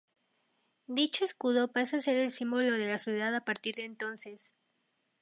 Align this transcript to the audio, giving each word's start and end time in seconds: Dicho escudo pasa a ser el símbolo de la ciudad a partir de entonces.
Dicho 0.87 1.25
escudo 1.25 1.67
pasa 1.71 1.97
a 1.97 2.01
ser 2.01 2.17
el 2.17 2.31
símbolo 2.31 2.71
de 2.71 2.87
la 2.87 2.97
ciudad 2.97 3.35
a 3.35 3.45
partir 3.45 3.75
de 3.75 3.85
entonces. 3.85 4.55